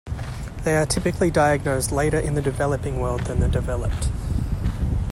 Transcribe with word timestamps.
They 0.63 0.75
are 0.77 0.87
typically 0.87 1.29
diagnosed 1.29 1.91
later 1.91 2.17
in 2.19 2.33
the 2.33 2.41
developing 2.41 2.99
world 2.99 3.21
than 3.25 3.39
the 3.39 3.47
developed. 3.47 4.09